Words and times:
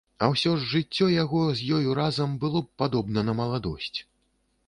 А 0.25 0.27
ўсё 0.33 0.51
ж 0.61 0.63
жыццё 0.69 1.09
яго 1.23 1.41
з 1.59 1.67
ёю 1.77 1.93
разам 2.01 2.33
было 2.43 2.59
б 2.65 2.75
падобна 2.85 3.27
на 3.29 3.35
маладосць. 3.43 3.93